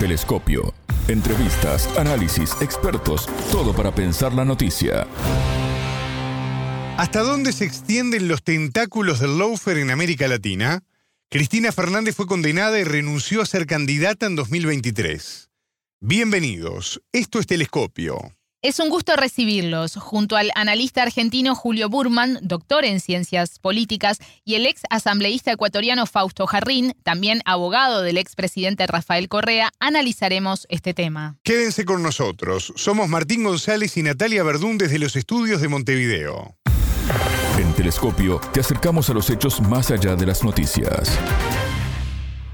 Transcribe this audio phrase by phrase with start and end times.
[0.00, 0.72] Telescopio.
[1.08, 5.06] Entrevistas, análisis, expertos, todo para pensar la noticia.
[6.96, 10.82] ¿Hasta dónde se extienden los tentáculos del lawfare en América Latina?
[11.28, 15.50] Cristina Fernández fue condenada y renunció a ser candidata en 2023.
[16.00, 18.16] Bienvenidos, esto es Telescopio.
[18.62, 24.54] Es un gusto recibirlos junto al analista argentino Julio Burman, doctor en ciencias políticas, y
[24.54, 31.38] el ex asambleísta ecuatoriano Fausto Jarrín, también abogado del expresidente Rafael Correa, analizaremos este tema.
[31.42, 32.74] Quédense con nosotros.
[32.76, 36.58] Somos Martín González y Natalia Verdún desde los estudios de Montevideo.
[37.58, 41.18] En Telescopio te acercamos a los hechos más allá de las noticias.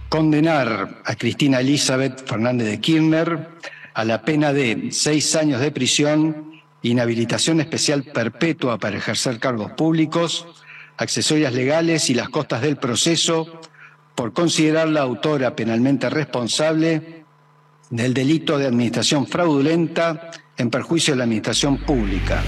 [0.08, 3.48] Condenar a Cristina Elizabeth Fernández de Kirchner
[3.96, 10.46] a la pena de seis años de prisión, inhabilitación especial perpetua para ejercer cargos públicos,
[10.98, 13.58] accesorias legales y las costas del proceso
[14.14, 17.24] por considerarla autora penalmente responsable
[17.88, 22.42] del delito de administración fraudulenta en perjuicio de la administración pública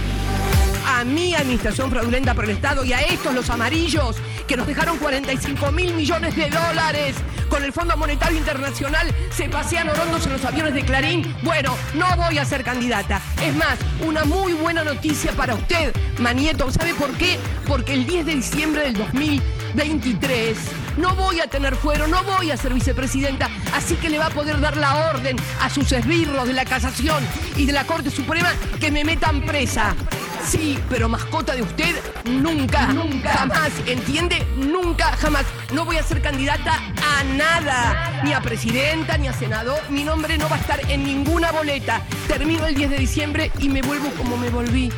[0.99, 4.17] a mi administración fraudulenta por el Estado y a estos los amarillos
[4.49, 7.15] que nos dejaron 45 mil millones de dólares
[7.49, 11.37] con el Fondo Monetario Internacional se pasean orondos en los aviones de Clarín.
[11.43, 13.21] Bueno, no voy a ser candidata.
[13.41, 16.69] Es más, una muy buena noticia para usted, Manieto.
[16.73, 17.39] ¿Sabe por qué?
[17.69, 20.59] Porque el 10 de diciembre del 2023
[20.97, 24.31] no voy a tener fuero, no voy a ser vicepresidenta, así que le va a
[24.31, 27.23] poder dar la orden a sus esbirros de la Casación
[27.57, 29.95] y de la Corte Suprema que me metan presa.
[30.45, 31.95] Sí, pero mascota de usted,
[32.25, 34.47] nunca, nunca, jamás, ¿entiende?
[34.57, 35.45] Nunca, jamás.
[35.73, 39.81] No voy a ser candidata a nada, ni a presidenta, ni a senador.
[39.91, 42.03] Mi nombre no va a estar en ninguna boleta.
[42.27, 44.91] Termino el 10 de diciembre y me vuelvo como me volví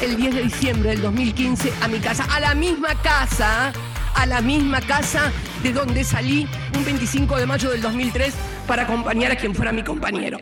[0.00, 3.72] el 10 de diciembre del 2015 a mi casa, a la misma casa,
[4.14, 5.30] a la misma casa
[5.62, 8.34] de donde salí un 25 de mayo del 2003
[8.66, 10.38] para acompañar a quien fuera mi compañero.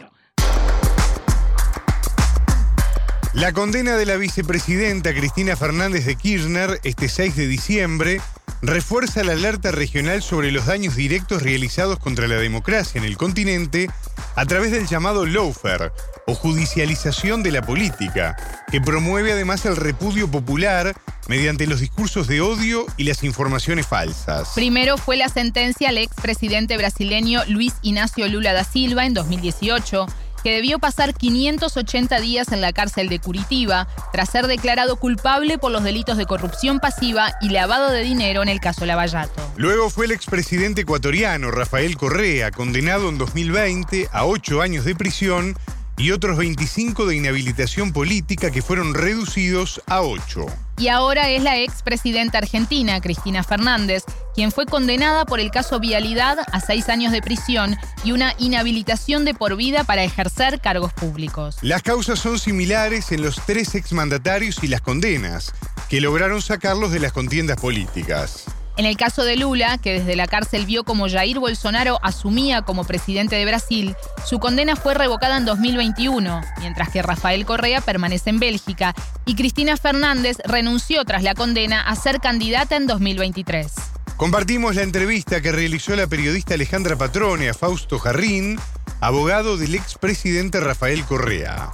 [3.32, 8.20] La condena de la vicepresidenta Cristina Fernández de Kirchner este 6 de diciembre
[8.60, 13.88] refuerza la alerta regional sobre los daños directos realizados contra la democracia en el continente
[14.34, 15.92] a través del llamado lawfare
[16.26, 18.36] o judicialización de la política,
[18.68, 20.96] que promueve además el repudio popular
[21.28, 24.50] mediante los discursos de odio y las informaciones falsas.
[24.56, 30.06] Primero fue la sentencia al expresidente brasileño Luis Ignacio Lula da Silva en 2018
[30.42, 35.72] que debió pasar 580 días en la cárcel de Curitiba tras ser declarado culpable por
[35.72, 39.40] los delitos de corrupción pasiva y lavado de dinero en el caso Lavallato.
[39.56, 45.56] Luego fue el expresidente ecuatoriano Rafael Correa, condenado en 2020 a ocho años de prisión
[46.00, 50.46] y otros 25 de inhabilitación política que fueron reducidos a 8.
[50.78, 56.38] Y ahora es la expresidenta argentina, Cristina Fernández, quien fue condenada por el caso Vialidad
[56.50, 61.58] a seis años de prisión y una inhabilitación de por vida para ejercer cargos públicos.
[61.60, 65.52] Las causas son similares en los tres exmandatarios y las condenas,
[65.90, 68.46] que lograron sacarlos de las contiendas políticas.
[68.80, 72.84] En el caso de Lula, que desde la cárcel vio como Jair Bolsonaro asumía como
[72.84, 78.40] presidente de Brasil, su condena fue revocada en 2021, mientras que Rafael Correa permanece en
[78.40, 78.94] Bélgica
[79.26, 83.70] y Cristina Fernández renunció tras la condena a ser candidata en 2023.
[84.16, 88.58] Compartimos la entrevista que realizó la periodista Alejandra Patrone a Fausto Jarrín,
[89.02, 91.70] abogado del expresidente Rafael Correa.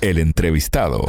[0.00, 1.06] El entrevistado.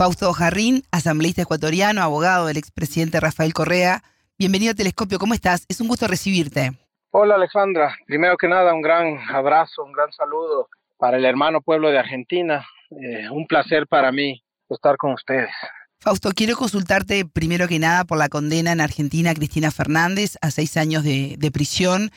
[0.00, 4.02] Fausto Jarrín, asambleísta ecuatoriano, abogado del expresidente Rafael Correa.
[4.38, 5.66] Bienvenido a Telescopio, ¿cómo estás?
[5.68, 6.72] Es un gusto recibirte.
[7.10, 11.90] Hola Alexandra, primero que nada un gran abrazo, un gran saludo para el hermano pueblo
[11.90, 12.66] de Argentina.
[12.92, 15.50] Eh, un placer para mí estar con ustedes.
[15.98, 20.50] Fausto, quiero consultarte primero que nada por la condena en Argentina a Cristina Fernández a
[20.50, 22.10] seis años de, de prisión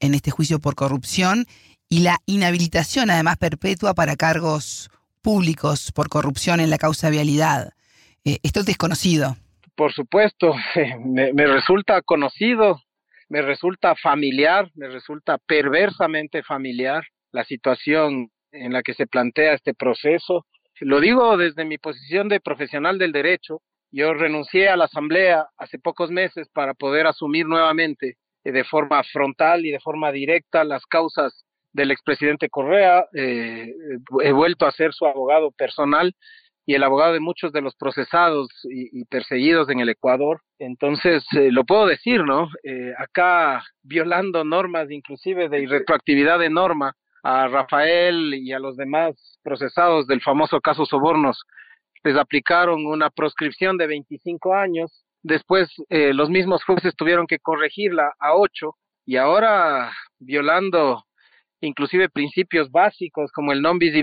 [0.00, 1.44] en este juicio por corrupción
[1.90, 4.88] y la inhabilitación además perpetua para cargos
[5.26, 7.72] públicos por corrupción en la causa vialidad.
[8.24, 9.34] Eh, esto es desconocido.
[9.74, 10.54] Por supuesto,
[11.04, 12.80] me, me resulta conocido,
[13.28, 17.02] me resulta familiar, me resulta perversamente familiar
[17.32, 20.46] la situación en la que se plantea este proceso.
[20.78, 23.62] Lo digo desde mi posición de profesional del derecho.
[23.90, 28.14] Yo renuncié a la Asamblea hace pocos meses para poder asumir nuevamente
[28.44, 31.44] eh, de forma frontal y de forma directa las causas
[31.76, 33.70] del expresidente Correa, eh,
[34.22, 36.14] he vuelto a ser su abogado personal
[36.64, 40.40] y el abogado de muchos de los procesados y, perseguidos en el Ecuador.
[40.58, 42.48] Entonces, eh, lo puedo decir, ¿no?
[42.64, 49.38] Eh, acá violando normas inclusive de irretroactividad de norma a Rafael y a los demás
[49.44, 51.44] procesados del famoso caso Sobornos,
[52.02, 55.04] les aplicaron una proscripción de 25 años.
[55.22, 58.76] Después, los mismos jueces tuvieron que corregirla a 8
[59.06, 61.05] y ahora violando
[61.60, 63.94] inclusive principios básicos como el non bis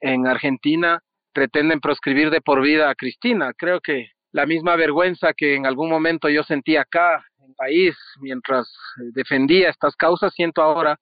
[0.00, 1.00] en Argentina,
[1.32, 3.52] pretenden proscribir de por vida a Cristina.
[3.56, 7.96] Creo que la misma vergüenza que en algún momento yo sentí acá en el país
[8.20, 10.96] mientras eh, defendía estas causas, siento ahora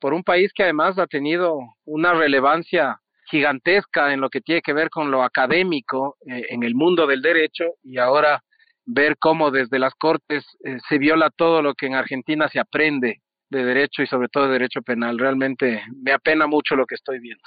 [0.00, 2.98] por un país que además ha tenido una relevancia
[3.30, 7.22] gigantesca en lo que tiene que ver con lo académico eh, en el mundo del
[7.22, 8.42] derecho y ahora
[8.84, 13.21] ver cómo desde las cortes eh, se viola todo lo que en Argentina se aprende
[13.52, 15.18] de derecho y sobre todo de derecho penal.
[15.18, 17.44] Realmente me apena mucho lo que estoy viendo.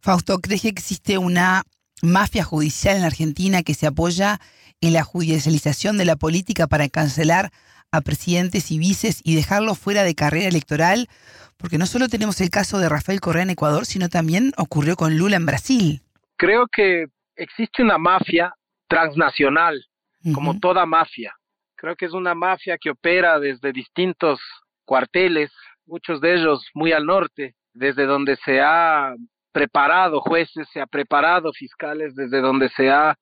[0.00, 1.64] Fausto, ¿crees que existe una
[2.02, 4.38] mafia judicial en Argentina que se apoya
[4.80, 7.50] en la judicialización de la política para cancelar
[7.90, 11.08] a presidentes y vices y dejarlos fuera de carrera electoral?
[11.56, 15.18] Porque no solo tenemos el caso de Rafael Correa en Ecuador, sino también ocurrió con
[15.18, 16.02] Lula en Brasil.
[16.36, 18.54] Creo que existe una mafia
[18.86, 19.84] transnacional,
[20.32, 21.34] como toda mafia.
[21.74, 24.40] Creo que es una mafia que opera desde distintos
[24.88, 25.52] cuarteles,
[25.84, 29.14] muchos de ellos muy al norte, desde donde se ha
[29.52, 33.14] preparado jueces, se ha preparado fiscales, desde donde se ha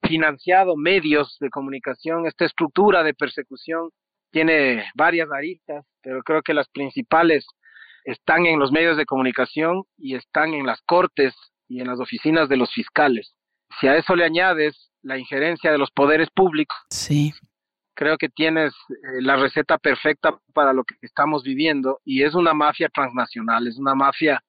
[0.00, 2.26] financiado medios de comunicación.
[2.26, 3.90] Esta estructura de persecución
[4.30, 7.46] tiene varias aristas, pero creo que las principales
[8.04, 11.34] están en los medios de comunicación y están en las cortes
[11.68, 13.34] y en las oficinas de los fiscales.
[13.80, 17.32] Si a eso le añades la injerencia de los poderes públicos, sí.
[17.94, 22.54] Creo que tienes eh, la receta perfecta para lo que estamos viviendo y es una
[22.54, 24.42] mafia transnacional, es una mafia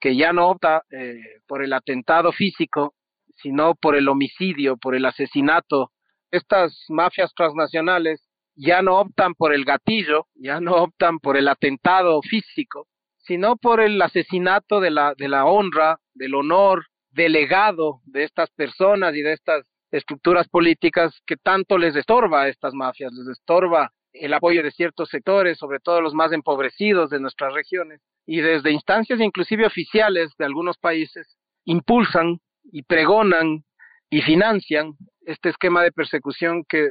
[0.00, 2.94] que ya no opta eh, por el atentado físico,
[3.36, 5.90] sino por el homicidio, por el asesinato.
[6.30, 12.20] Estas mafias transnacionales ya no optan por el gatillo, ya no optan por el atentado
[12.22, 12.86] físico,
[13.18, 18.50] sino por el asesinato de la, de la honra, del honor, del legado de estas
[18.50, 23.92] personas y de estas estructuras políticas que tanto les estorba a estas mafias, les estorba
[24.12, 28.72] el apoyo de ciertos sectores, sobre todo los más empobrecidos de nuestras regiones, y desde
[28.72, 33.64] instancias inclusive oficiales de algunos países, impulsan y pregonan
[34.10, 34.94] y financian
[35.26, 36.88] este esquema de persecución que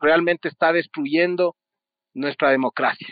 [0.00, 1.56] realmente está destruyendo
[2.14, 3.08] nuestra democracia.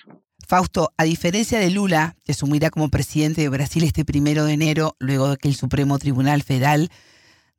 [0.46, 4.96] Fausto, a diferencia de Lula, que asumirá como presidente de Brasil este primero de enero,
[4.98, 6.88] luego de que el Supremo Tribunal Federal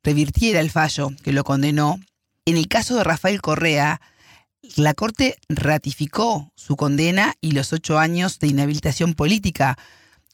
[0.02, 1.96] revirtiera el fallo que lo condenó,
[2.44, 4.00] en el caso de Rafael Correa,
[4.76, 9.76] la Corte ratificó su condena y los ocho años de inhabilitación política.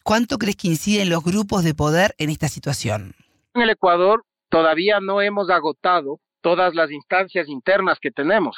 [0.02, 3.14] ¿Cuánto crees que inciden los grupos de poder en esta situación?
[3.54, 8.56] En el Ecuador todavía no hemos agotado todas las instancias internas que tenemos.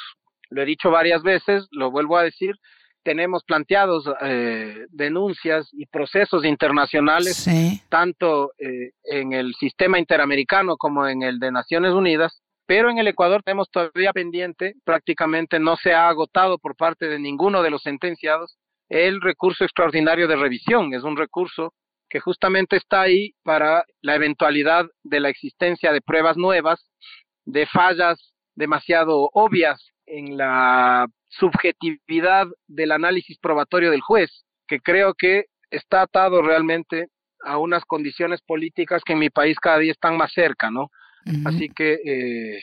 [0.49, 2.55] Lo he dicho varias veces, lo vuelvo a decir,
[3.03, 7.47] tenemos planteados eh, denuncias y procesos internacionales,
[7.89, 13.07] tanto eh, en el sistema interamericano como en el de Naciones Unidas, pero en el
[13.07, 17.81] Ecuador tenemos todavía pendiente, prácticamente no se ha agotado por parte de ninguno de los
[17.81, 18.57] sentenciados,
[18.89, 20.93] el recurso extraordinario de revisión.
[20.93, 21.73] Es un recurso
[22.09, 26.89] que justamente está ahí para la eventualidad de la existencia de pruebas nuevas,
[27.45, 35.45] de fallas demasiado obvias en la subjetividad del análisis probatorio del juez, que creo que
[35.69, 37.07] está atado realmente
[37.43, 40.89] a unas condiciones políticas que en mi país cada día están más cerca, ¿no?
[41.45, 42.59] Así que eh,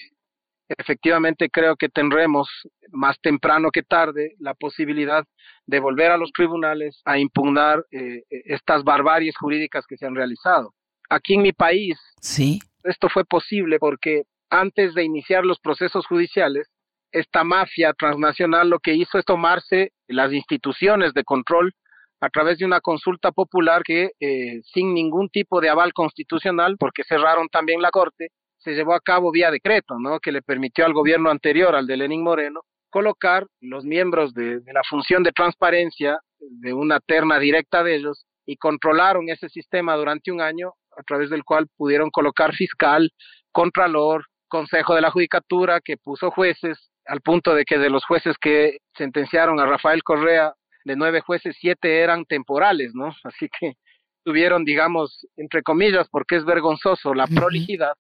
[0.69, 2.49] efectivamente creo que tendremos
[2.91, 5.25] más temprano que tarde la posibilidad
[5.67, 10.75] de volver a los tribunales a impugnar eh, estas barbaries jurídicas que se han realizado.
[11.09, 12.59] Aquí en mi país, sí.
[12.83, 16.69] esto fue posible porque antes de iniciar los procesos judiciales,
[17.13, 21.73] esta mafia transnacional lo que hizo es tomarse las instituciones de control
[22.21, 27.05] a través de una consulta popular que eh, sin ningún tipo de aval constitucional, porque
[27.05, 30.19] cerraron también la corte, se llevó a cabo vía decreto, ¿no?
[30.19, 34.73] Que le permitió al gobierno anterior, al de Lenín Moreno, colocar los miembros de, de
[34.73, 40.33] la función de transparencia de una terna directa de ellos y controlaron ese sistema durante
[40.33, 43.11] un año a través del cual pudieron colocar fiscal,
[43.53, 48.37] contralor, consejo de la judicatura que puso jueces al punto de que de los jueces
[48.39, 53.15] que sentenciaron a Rafael Correa, de nueve jueces, siete eran temporales, ¿no?
[53.25, 53.75] Así que
[54.25, 57.93] tuvieron, digamos, entre comillas, porque es vergonzoso, la prolijidad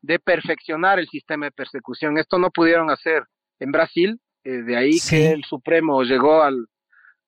[0.00, 2.18] de perfeccionar el sistema de persecución.
[2.18, 3.22] Esto no pudieron hacer
[3.60, 6.66] en Brasil, eh, de ahí que el Supremo llegó al,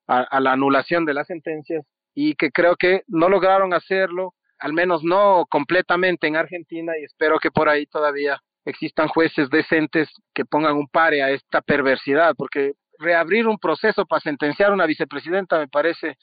[0.07, 5.03] a, la anulación de las sentencias y que creo que no lograron hacerlo, al menos
[5.05, 10.77] no completamente en Argentina y espero que por ahí todavía existan jueces decentes que pongan
[10.77, 15.69] un pare a esta perversidad, porque reabrir un proceso para sentenciar a una vicepresidenta me
[15.69, 16.17] parece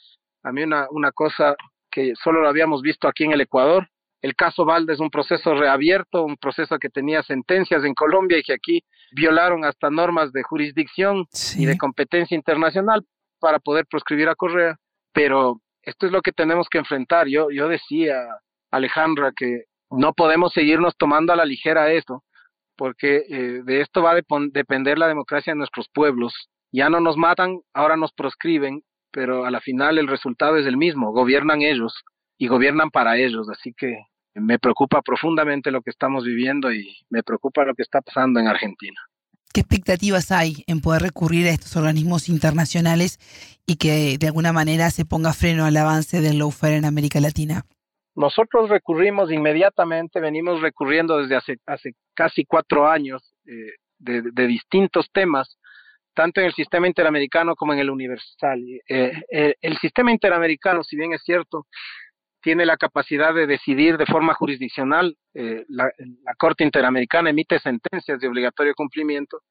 [0.44, 1.56] a mí una, una cosa
[1.92, 3.88] que solo lo habíamos visto aquí en el Ecuador.
[4.22, 8.44] El caso Valde es un proceso reabierto, un proceso que tenía sentencias en Colombia y
[8.44, 11.26] que aquí violaron hasta normas de jurisdicción
[11.58, 13.04] y de competencia internacional
[13.40, 14.78] para poder proscribir a Correa.
[15.12, 17.28] pero esto es lo que tenemos que enfrentar.
[17.28, 18.16] Yo, yo decía,
[18.70, 22.24] Alejandra, que no podemos seguirnos tomando a la ligera esto,
[22.82, 24.22] porque eh, de esto va a
[24.52, 26.34] depender la democracia de nuestros pueblos.
[26.72, 30.78] Ya no nos matan, ahora nos proscriben, pero a la final el resultado es el
[30.78, 31.94] mismo, gobiernan ellos
[32.40, 33.98] y gobiernan para ellos, así que
[34.34, 38.48] me preocupa profundamente lo que estamos viviendo y me preocupa lo que está pasando en
[38.48, 39.00] Argentina.
[39.54, 43.20] ¿Qué expectativas hay en poder recurrir a estos organismos internacionales
[43.68, 47.64] y que de alguna manera se ponga freno al avance del lawfare en América Latina?
[48.16, 55.58] Nosotros recurrimos inmediatamente, venimos recurriendo desde hace, hace casi cuatro años eh, de, distintos temas,
[56.14, 58.60] tanto en el sistema interamericano como en el universal.
[58.88, 61.68] Eh, eh, el sistema interamericano, si bien es cierto,
[62.42, 65.16] tiene la capacidad de decidir de forma jurisdiccional.
[65.34, 65.92] Eh, la,
[66.38, 69.42] Corte Interamericana emite sentencias de obligatorio cumplimiento.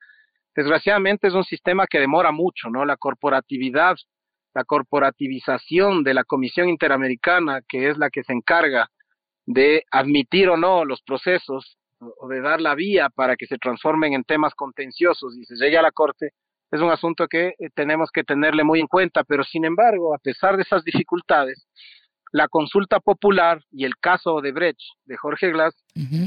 [0.55, 2.85] Desgraciadamente es un sistema que demora mucho, ¿no?
[2.85, 3.97] La corporatividad,
[4.55, 8.91] la corporativización de la Comisión Interamericana, que es la que se encarga
[9.47, 14.15] de admitir o no los procesos o de dar la vía para que se transformen
[14.15, 16.33] en temas contenciosos y se llegue a la Corte,
[16.71, 20.19] es un asunto que eh, tenemos que tenerle muy en cuenta, pero sin embargo, a
[20.19, 21.67] pesar de esas dificultades,
[22.33, 25.75] la consulta popular y el caso de Brecht de Jorge Glass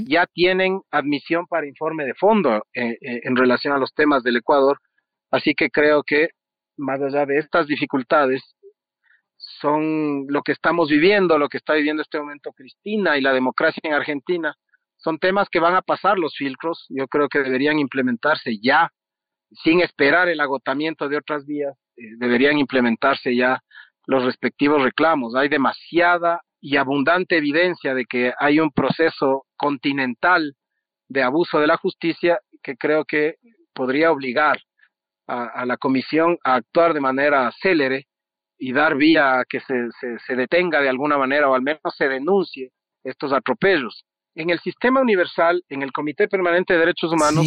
[0.05, 4.35] ya tienen admisión para informe de fondo eh, eh, en relación a los temas del
[4.35, 4.79] Ecuador.
[5.31, 6.31] Así que creo que
[6.77, 8.41] más allá de estas dificultades,
[9.37, 13.81] son lo que estamos viviendo, lo que está viviendo este momento Cristina y la democracia
[13.83, 14.55] en Argentina,
[14.97, 16.85] son temas que van a pasar los filtros.
[16.89, 18.89] Yo creo que deberían implementarse ya,
[19.63, 23.61] sin esperar el agotamiento de otras vías, eh, deberían implementarse ya
[24.05, 25.35] los respectivos reclamos.
[25.35, 30.55] Hay demasiada y abundante evidencia de que hay un proceso continental
[31.09, 33.35] de abuso de la justicia que creo que
[33.73, 34.59] podría obligar
[35.27, 38.07] a, la comisión a actuar de manera célere
[38.57, 39.89] y dar vía a que se,
[40.25, 42.71] se, detenga de alguna manera o al menos se denuncie
[43.03, 44.05] estos atropellos.
[44.35, 47.45] En el sistema universal, en el Comité Permanente de Derechos Humanos,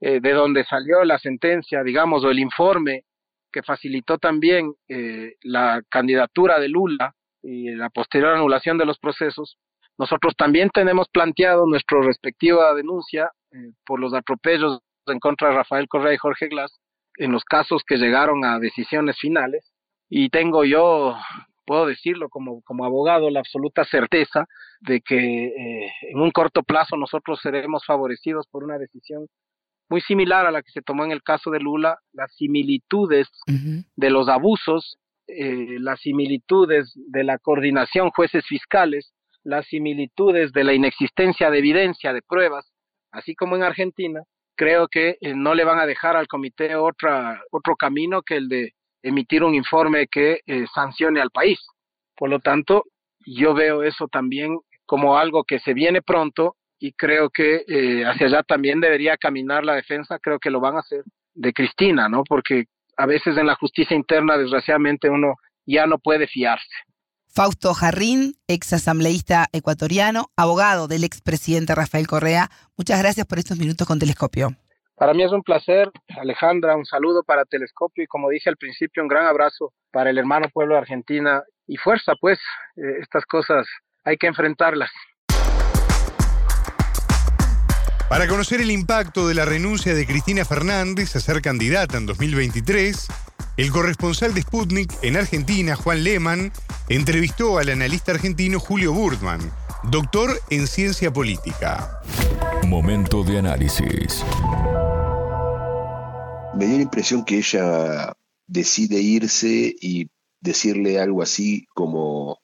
[0.00, 3.04] eh, de donde salió la sentencia, digamos, o el informe
[3.52, 9.58] que facilitó también eh, la candidatura de Lula y la posterior anulación de los procesos,
[9.98, 15.88] nosotros también tenemos planteado nuestra respectiva denuncia eh, por los atropellos en contra de Rafael
[15.88, 16.79] Correa y Jorge Glass
[17.20, 19.70] en los casos que llegaron a decisiones finales
[20.08, 21.16] y tengo yo
[21.66, 24.46] puedo decirlo como, como abogado, la absoluta certeza
[24.80, 29.26] de que eh, en un corto plazo nosotros seremos favorecidos por una decisión
[29.88, 34.10] muy similar a la que se tomó en el caso de Lula, las similitudes de
[34.10, 39.12] los abusos, eh, las similitudes de la coordinación jueces fiscales,
[39.44, 42.72] las similitudes de la inexistencia de evidencia, de pruebas,
[43.12, 44.22] así como en Argentina,
[44.60, 48.50] creo que eh, no le van a dejar al comité otra, otro camino que el
[48.50, 51.58] de emitir un informe que eh, sancione al país.
[52.14, 52.84] Por lo tanto,
[53.24, 58.26] yo veo eso también como algo que se viene pronto y creo que eh, hacia
[58.26, 62.22] allá también debería caminar la defensa, creo que lo van a hacer, de Cristina, ¿no?
[62.22, 62.64] Porque
[62.98, 66.76] a veces en la justicia interna, desgraciadamente, uno ya no puede fiarse.
[67.32, 73.86] Fausto Jarrín, ex asambleísta ecuatoriano, abogado del expresidente Rafael Correa, muchas gracias por estos minutos
[73.86, 74.48] con Telescopio.
[74.96, 79.02] Para mí es un placer, Alejandra, un saludo para Telescopio y como dije al principio,
[79.02, 82.38] un gran abrazo para el hermano pueblo de Argentina y fuerza, pues,
[82.76, 83.66] eh, estas cosas
[84.04, 84.90] hay que enfrentarlas.
[88.10, 93.06] Para conocer el impacto de la renuncia de Cristina Fernández a ser candidata en 2023,
[93.56, 96.52] el corresponsal de Sputnik en Argentina, Juan Lehmann,
[96.88, 99.40] entrevistó al analista argentino Julio Burtman,
[99.92, 102.02] doctor en ciencia política.
[102.66, 104.24] Momento de análisis.
[106.56, 108.12] Me dio la impresión que ella
[108.48, 112.40] decide irse y decirle algo así como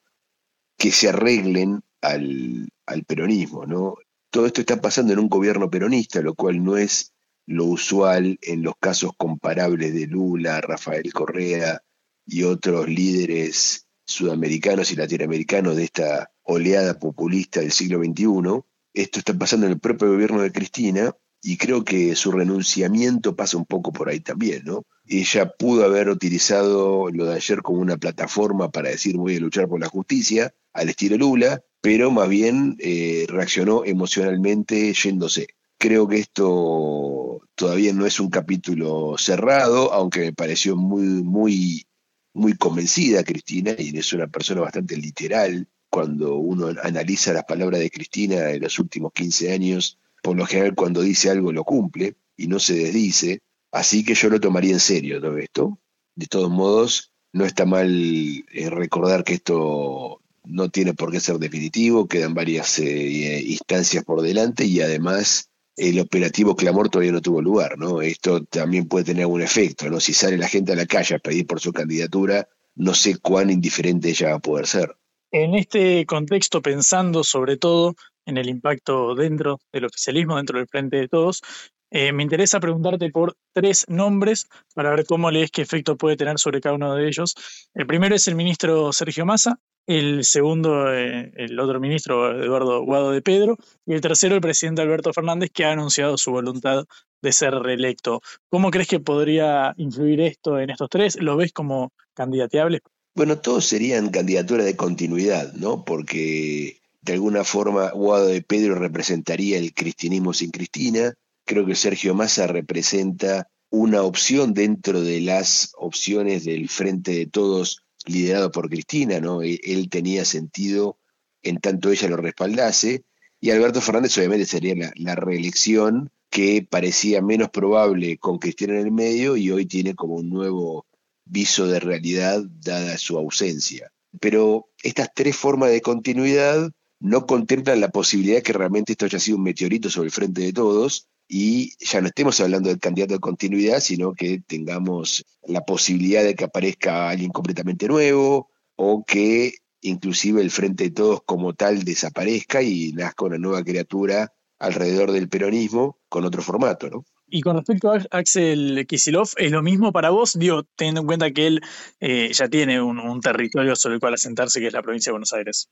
[0.78, 3.96] que se arreglen al, al peronismo, ¿no?
[4.30, 7.12] Todo esto está pasando en un gobierno peronista, lo cual no es
[7.46, 11.80] lo usual en los casos comparables de Lula, Rafael Correa
[12.26, 18.62] y otros líderes sudamericanos y latinoamericanos de esta oleada populista del siglo XXI.
[18.94, 23.56] Esto está pasando en el propio gobierno de Cristina y creo que su renunciamiento pasa
[23.56, 24.82] un poco por ahí también, ¿no?
[25.06, 29.68] Ella pudo haber utilizado lo de ayer como una plataforma para decir voy a luchar
[29.68, 35.46] por la justicia, al estilo Lula, pero más bien eh, reaccionó emocionalmente yéndose.
[35.78, 41.86] Creo que esto todavía no es un capítulo cerrado, aunque me pareció muy, muy,
[42.34, 45.68] muy convencida Cristina, y es una persona bastante literal.
[45.88, 50.74] Cuando uno analiza las palabras de Cristina en los últimos 15 años, por lo general
[50.74, 53.42] cuando dice algo lo cumple y no se desdice.
[53.70, 55.78] Así que yo lo tomaría en serio todo esto.
[56.16, 61.36] De todos modos, no está mal eh, recordar que esto no tiene por qué ser
[61.38, 67.42] definitivo, quedan varias eh, instancias por delante y además el operativo clamor todavía no tuvo
[67.42, 68.00] lugar, ¿no?
[68.00, 70.00] Esto también puede tener algún efecto, ¿no?
[70.00, 73.50] Si sale la gente a la calle a pedir por su candidatura, no sé cuán
[73.50, 74.96] indiferente ella va a poder ser.
[75.32, 80.96] En este contexto, pensando sobre todo en el impacto dentro del oficialismo, dentro del Frente
[80.96, 81.42] de Todos,
[81.90, 86.38] eh, me interesa preguntarte por tres nombres para ver cómo lees qué efecto puede tener
[86.38, 87.34] sobre cada uno de ellos.
[87.74, 93.12] El primero es el ministro Sergio Massa, el segundo, eh, el otro ministro, Eduardo Guado
[93.12, 96.84] de Pedro, y el tercero, el presidente Alberto Fernández, que ha anunciado su voluntad
[97.22, 98.20] de ser reelecto.
[98.48, 101.16] ¿Cómo crees que podría influir esto en estos tres?
[101.20, 102.80] ¿Lo ves como candidateable?
[103.14, 105.84] Bueno, todos serían candidaturas de continuidad, ¿no?
[105.84, 111.14] Porque de alguna forma Guado de Pedro representaría el cristianismo sin Cristina.
[111.46, 117.85] Creo que Sergio Massa representa una opción dentro de las opciones del Frente de Todos
[118.06, 119.42] liderado por Cristina, ¿no?
[119.42, 120.98] E, él tenía sentido
[121.42, 123.04] en tanto ella lo respaldase,
[123.40, 128.92] y Alberto Fernández obviamente sería la, reelección que parecía menos probable con Cristina en el
[128.92, 130.86] medio y hoy tiene como un nuevo
[131.24, 133.92] viso de realidad dada su ausencia.
[134.20, 139.36] Pero estas tres formas de continuidad no contemplan la posibilidad que realmente esto haya sido
[139.36, 143.20] un meteorito sobre el frente de todos, y ya no estemos hablando del candidato de
[143.20, 150.42] continuidad, sino que tengamos la posibilidad de que aparezca alguien completamente nuevo o que inclusive
[150.42, 155.98] el Frente de Todos como tal desaparezca y nazca una nueva criatura alrededor del peronismo
[156.08, 157.04] con otro formato, ¿no?
[157.28, 160.38] Y con respecto a Axel Kisilov, ¿es lo mismo para vos?
[160.38, 161.60] Digo, teniendo en cuenta que él
[161.98, 165.14] eh, ya tiene un, un, territorio sobre el cual asentarse, que es la provincia de
[165.14, 165.68] Buenos Aires.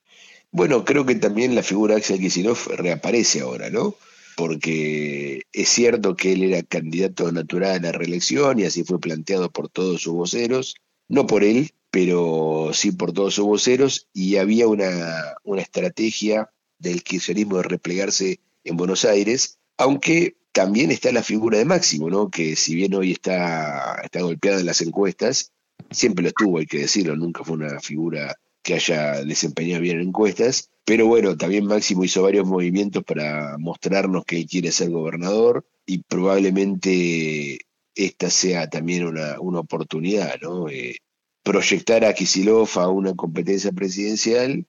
[0.50, 3.94] Bueno, creo que también la figura de Axel Kisilov reaparece ahora, ¿no?
[4.36, 9.50] Porque es cierto que él era candidato natural a la reelección y así fue planteado
[9.50, 10.74] por todos sus voceros,
[11.08, 17.58] no por él, pero sí por todos sus voceros, y había una, estrategia del kirchnerismo
[17.58, 22.30] de replegarse en Buenos Aires, aunque también está la figura de Máximo, ¿no?
[22.30, 25.52] que si bien hoy está, está golpeada en las encuestas,
[25.90, 30.08] siempre lo estuvo, hay que decirlo, nunca fue una figura que haya desempeñado bien en
[30.08, 35.98] encuestas, pero bueno, también Máximo hizo varios movimientos para mostrarnos que quiere ser gobernador y
[35.98, 37.60] probablemente
[37.94, 40.68] esta sea también una, oportunidad, ¿no?
[40.68, 40.96] Eh,
[41.42, 44.66] proyectar a Kisilov a una competencia presidencial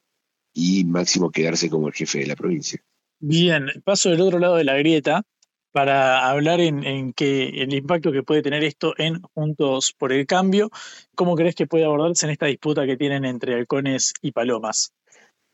[0.54, 2.84] y Máximo quedarse como el jefe de la provincia.
[3.20, 5.24] Bien, paso del otro lado de la grieta
[5.76, 10.72] para hablar en, en el impacto que puede tener esto en Juntos por el Cambio.
[11.16, 14.94] ¿Cómo crees que puede abordarse en esta disputa que tienen entre halcones y palomas?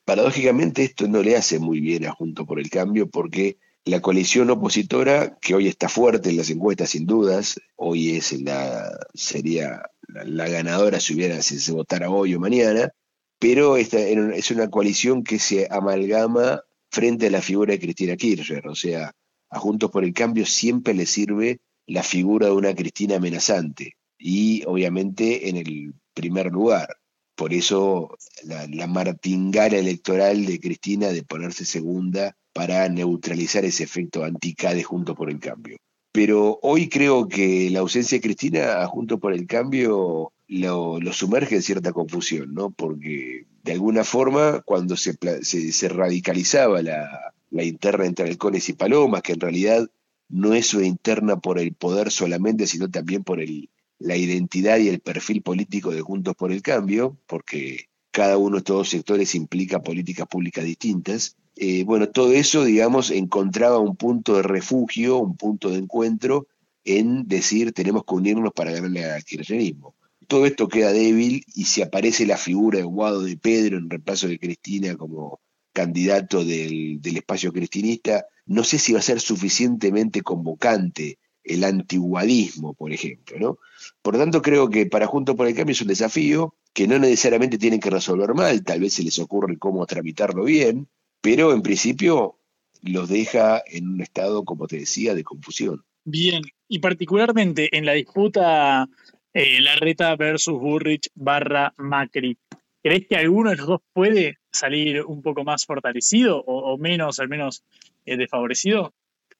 [0.05, 4.51] Paradójicamente esto no le hace muy bien a Junto por el Cambio porque la coalición
[4.51, 10.47] opositora, que hoy está fuerte en las encuestas sin dudas, hoy es la, sería la,
[10.47, 12.91] ganadora si, hubiera, si se votara hoy o mañana,
[13.39, 18.67] pero esta es una coalición que se amalgama frente a la figura de Cristina Kirchner,
[18.67, 19.15] o sea,
[19.51, 24.63] a Juntos por el Cambio siempre le sirve la figura de una Cristina amenazante y
[24.65, 26.87] obviamente en el primer lugar.
[27.35, 34.83] Por eso la, martingala electoral de Cristina de ponerse segunda para neutralizar ese efecto anticade
[34.83, 35.77] junto por el cambio.
[36.13, 41.61] Pero hoy creo que la ausencia de Cristina junto por el cambio lo, sumerge en
[41.61, 42.71] cierta confusión, ¿no?
[42.71, 49.21] Porque de alguna forma, cuando se, se, radicalizaba la, la, interna entre halcones y palomas,
[49.21, 49.89] que en realidad
[50.29, 54.87] no es una interna por el poder solamente, sino también por el, la identidad y
[54.87, 59.35] el perfil político de Juntos por el Cambio, porque cada uno de estos dos sectores
[59.35, 61.37] implica políticas públicas distintas.
[61.55, 66.47] Eh, bueno, todo eso, digamos, encontraba un punto de refugio, un punto de encuentro
[66.83, 69.95] en decir tenemos que unirnos para ganarle al kirchnerismo.
[70.27, 74.27] Todo esto queda débil y si aparece la figura de Guado de Pedro en reemplazo
[74.27, 75.39] de Cristina como
[75.73, 82.73] candidato del, del espacio cristinista, no sé si va a ser suficientemente convocante el antiguadismo,
[82.73, 83.39] por ejemplo.
[83.39, 83.57] ¿no?
[84.01, 87.57] Por tanto, creo que para Juntos por el Cambio es un desafío que no necesariamente
[87.57, 90.87] tienen que resolver mal, tal vez se les ocurre cómo tramitarlo bien,
[91.21, 92.37] pero en principio
[92.81, 95.83] los deja en un estado, como te decía, de confusión.
[96.03, 98.87] Bien, y particularmente en la disputa
[99.33, 102.37] eh, Larreta versus Burrich barra Macri,
[102.81, 107.29] ¿crees que alguno de los dos puede salir un poco más fortalecido o, menos, al
[107.29, 107.63] menos,
[108.05, 108.93] eh, desfavorecido?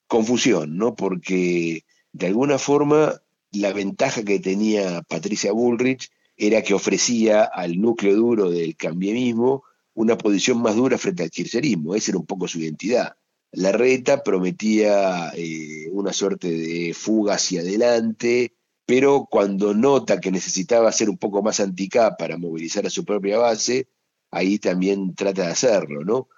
[0.08, 0.96] Confusión, ¿no?
[0.96, 3.22] Porque de alguna forma
[3.52, 10.18] la ventaja que tenía Patricia Bullrich era que ofrecía al núcleo duro del cambiemismo una
[10.18, 13.16] posición más dura frente al kirchnerismo, esa era un poco su identidad.
[13.52, 18.54] La reta prometía eh, una suerte de fuga hacia adelante,
[18.86, 23.38] pero cuando nota que necesitaba ser un poco más anticap para movilizar a su propia
[23.38, 23.88] base,
[24.32, 26.30] ahí también trata de hacerlo, ¿no?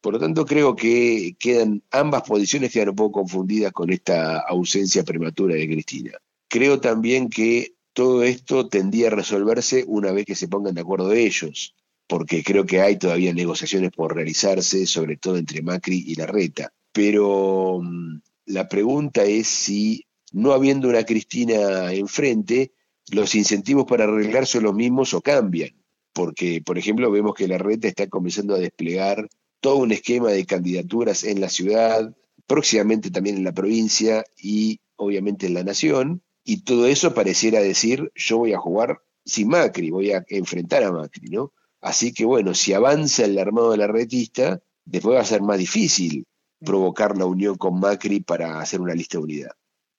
[0.00, 5.02] Por lo tanto, creo que quedan ambas posiciones quedan un poco confundidas con esta ausencia
[5.02, 6.12] prematura de Cristina.
[6.48, 11.12] Creo también que todo esto tendría a resolverse una vez que se pongan de acuerdo
[11.12, 11.74] ellos,
[12.06, 16.72] porque creo que hay todavía negociaciones por realizarse, sobre todo entre Macri y Larreta.
[16.92, 22.72] Pero mm, la pregunta es si, no habiendo una Cristina enfrente,
[23.10, 25.70] los incentivos para arreglar son los mismos o cambian.
[26.16, 29.28] Porque, por ejemplo, vemos que Larreta está comenzando a desplegar
[29.60, 35.46] todo un esquema de candidaturas en la ciudad, próximamente también en la provincia y obviamente
[35.46, 40.12] en la nación, y todo eso pareciera decir, yo voy a jugar sin Macri, voy
[40.12, 41.52] a enfrentar a Macri, ¿no?
[41.82, 45.58] Así que bueno, si avanza el armado de la retista, después va a ser más
[45.58, 46.24] difícil
[46.64, 49.50] provocar la unión con Macri para hacer una lista de unidad.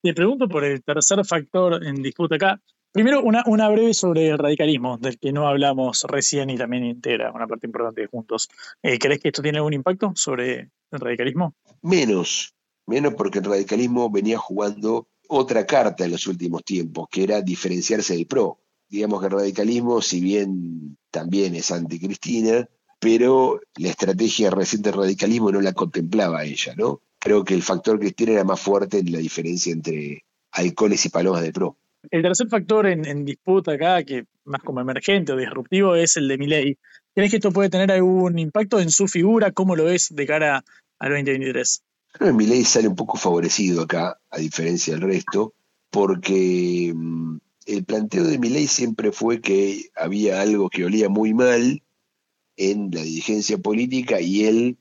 [0.02, 2.60] Te pregunto por el tercer factor en disputa acá.
[2.98, 7.46] Primero, una, breve sobre el radicalismo, del que no hablamos recién y también integra una
[7.46, 8.50] parte importante de Juntos.
[8.82, 11.54] Eh, ¿Crees que esto tiene algún impacto sobre el radicalismo?
[11.84, 12.56] Menos,
[12.88, 18.16] menos porque el radicalismo venía jugando otra carta en los últimos tiempos, que era diferenciarse
[18.16, 18.62] del PRO.
[18.90, 25.52] Digamos que el radicalismo, si bien también es anticristina, pero la estrategia reciente del radicalismo
[25.52, 27.04] no la contemplaba ella, ¿no?
[27.20, 31.44] Creo que el factor Cristina era más fuerte en la diferencia entre halcones y palomas
[31.44, 31.78] de PRO.
[32.10, 36.38] El tercer factor en, disputa acá, que más como emergente o disruptivo, es el de
[36.38, 36.78] Milei.
[37.14, 39.52] ¿Crees que esto puede tener algún impacto en su figura?
[39.52, 40.64] ¿Cómo lo ves de cara
[41.00, 41.84] al 2023?
[42.14, 45.54] Creo sale un poco favorecido acá, a diferencia del resto,
[45.90, 51.84] porque mm, el planteo de Milei siempre fue que había algo que olía muy mal
[52.56, 54.78] en la dirigencia política y él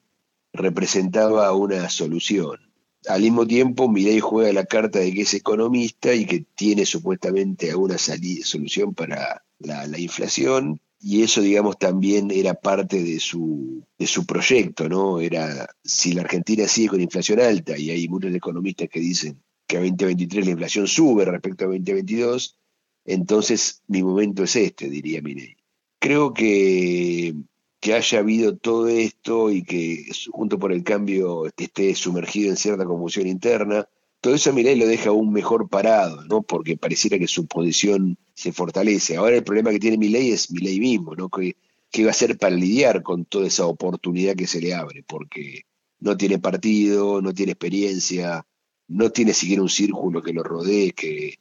[0.52, 2.66] representaba una solución.
[3.08, 7.70] Al mismo tiempo, Milei juega la carta de que es economista y que tiene supuestamente
[7.70, 14.06] alguna solución para la, la inflación, y eso, digamos, también era parte de su, de
[14.06, 15.20] su proyecto, ¿no?
[15.20, 19.76] Era, si la Argentina sigue con inflación alta, y hay muchos economistas que dicen que
[19.76, 22.56] a 2023 la inflación sube respecto a 2022,
[23.04, 25.56] entonces mi momento es este, diría Minei.
[25.98, 27.34] Creo que,
[27.80, 32.84] que haya habido todo esto y que junto por el cambio esté sumergido en cierta
[32.84, 33.88] confusión interna,
[34.20, 36.42] todo eso a Milei lo deja aún mejor parado, ¿no?
[36.42, 39.16] Porque pareciera que su posición se fortalece.
[39.16, 41.28] Ahora el problema que tiene Milei es Milei mismo, ¿no?
[41.28, 41.56] ¿Qué,
[41.90, 45.04] ¿Qué va a hacer para lidiar con toda esa oportunidad que se le abre?
[45.06, 45.62] Porque
[46.00, 48.46] no tiene partido, no tiene experiencia,
[48.88, 51.38] no tiene siquiera un círculo que lo rodee, que,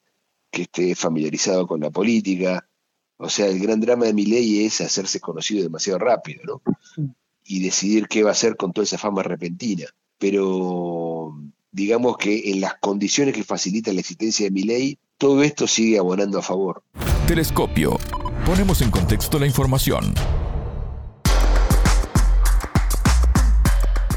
[0.52, 2.68] que esté familiarizado con la política.
[3.18, 6.62] O sea, el gran drama de Milei es hacerse conocido demasiado rápido, ¿no?
[7.44, 9.86] Y decidir qué va a hacer con toda esa fama repentina.
[10.18, 11.38] Pero
[11.72, 15.98] digamos que en las condiciones que facilitan la existencia de mi ley, todo esto sigue
[15.98, 16.84] abonando a favor.
[17.28, 17.98] Telescopio.
[18.46, 20.14] Ponemos en contexto la información.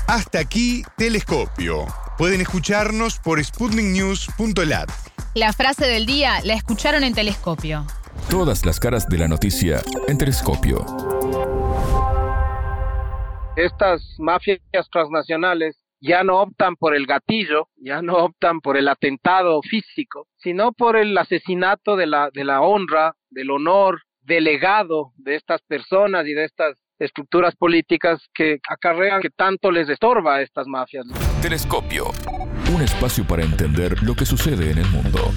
[0.07, 1.87] Hasta aquí, Telescopio.
[2.17, 4.91] Pueden escucharnos por sputniknews.lat.
[5.35, 7.87] La frase del día la escucharon en Telescopio.
[8.31, 10.85] Todas las caras de la noticia en Telescopio.
[13.57, 14.61] Estas mafias
[14.93, 20.73] transnacionales ya no optan por el gatillo, ya no optan por el atentado físico, sino
[20.73, 26.27] por el asesinato de la, de la honra, del honor, del legado de estas personas
[26.27, 31.07] y de estas estructuras políticas que acarrean que tanto les estorba a estas mafias.
[31.41, 32.11] Telescopio,
[32.75, 35.33] un espacio para entender lo que sucede en el mundo.